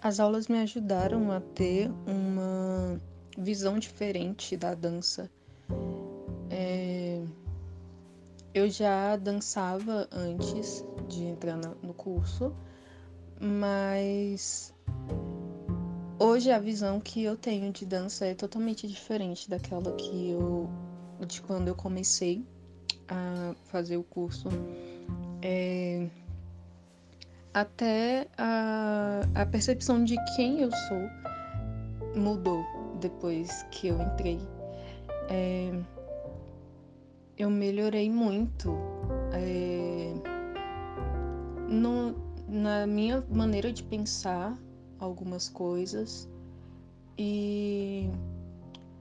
[0.00, 3.00] as aulas me ajudaram a ter uma
[3.36, 5.30] visão diferente da dança.
[6.50, 7.22] É...
[8.54, 12.52] Eu já dançava antes de entrar no curso,
[13.40, 14.74] mas
[16.18, 20.68] hoje a visão que eu tenho de dança é totalmente diferente daquela que eu
[21.26, 22.44] de quando eu comecei
[23.08, 24.48] a fazer o curso.
[25.42, 25.87] É,
[27.60, 31.10] até a, a percepção de quem eu sou
[32.14, 32.64] mudou
[33.00, 34.38] depois que eu entrei.
[35.28, 35.72] É,
[37.36, 38.76] eu melhorei muito
[39.32, 40.14] é,
[41.68, 42.14] no,
[42.48, 44.56] na minha maneira de pensar
[45.00, 46.28] algumas coisas
[47.16, 48.08] e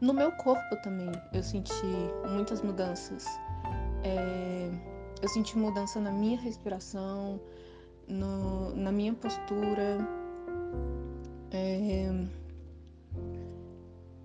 [0.00, 1.72] no meu corpo também eu senti
[2.30, 3.24] muitas mudanças.
[4.04, 4.70] É,
[5.22, 7.40] eu senti mudança na minha respiração,
[8.12, 9.98] no, na minha postura.
[11.50, 12.08] É,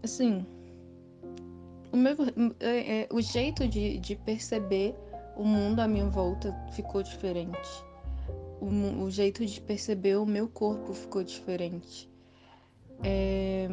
[0.04, 0.46] assim,
[1.92, 2.16] o, meu,
[2.60, 4.96] é, é, o jeito de, de perceber
[5.36, 7.86] o mundo à minha volta ficou diferente.
[8.60, 12.10] O, o jeito de perceber o meu corpo ficou diferente.
[13.04, 13.70] É...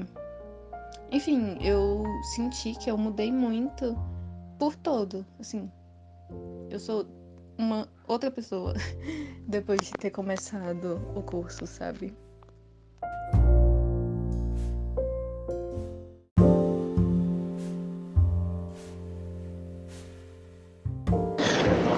[1.11, 2.03] Enfim, eu
[2.35, 3.97] senti que eu mudei muito
[4.59, 5.71] por todo, assim.
[6.69, 7.07] Eu sou
[7.57, 8.75] uma outra pessoa
[9.47, 12.15] depois de ter começado o curso, sabe?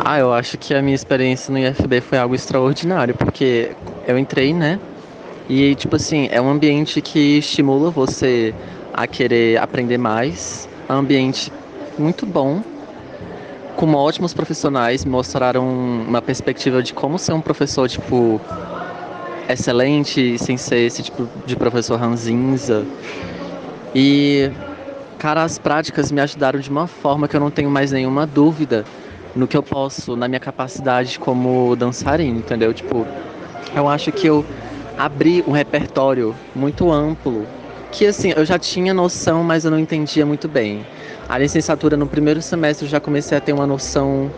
[0.09, 3.73] Ah, eu acho que a minha experiência no IFB foi algo extraordinário, porque
[4.07, 4.79] eu entrei, né?
[5.49, 8.55] E, tipo assim, é um ambiente que estimula você
[8.93, 10.69] a querer aprender mais.
[10.89, 11.53] É um ambiente
[11.99, 12.63] muito bom,
[13.77, 18.41] com ótimos profissionais, me mostraram uma perspectiva de como ser um professor, tipo,
[19.49, 22.87] excelente, sem ser esse tipo de professor ranzinza.
[23.95, 24.51] E,
[25.19, 28.85] cara, as práticas me ajudaram de uma forma que eu não tenho mais nenhuma dúvida
[29.35, 32.73] no que eu posso, na minha capacidade como dançarino, entendeu?
[32.73, 33.07] Tipo,
[33.75, 34.45] eu acho que eu
[34.97, 37.47] abri um repertório muito amplo,
[37.93, 40.85] que assim, eu já tinha noção, mas eu não entendia muito bem.
[41.29, 44.31] A licenciatura no primeiro semestre eu já comecei a ter uma noção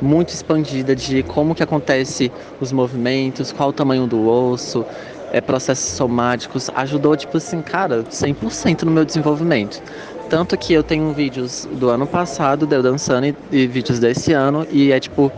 [0.00, 2.30] muito expandida de como que acontece
[2.60, 4.86] os movimentos, qual o tamanho do osso,
[5.32, 9.82] é, processos somáticos, ajudou, tipo assim, cara, 100% no meu desenvolvimento.
[10.28, 14.32] Tanto que eu tenho vídeos do ano passado, de eu dançando, e, e vídeos desse
[14.32, 15.32] ano, e é tipo,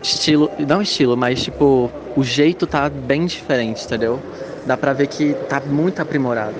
[0.00, 4.20] estilo, não estilo, mas tipo, o jeito tá bem diferente, entendeu?
[4.64, 6.54] Dá pra ver que tá muito aprimorado.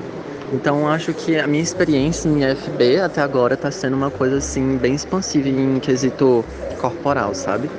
[0.50, 4.78] Então acho que a minha experiência em FB até agora tá sendo uma coisa assim,
[4.78, 6.47] bem expansiva em quesito
[6.77, 7.72] corporal, sabe?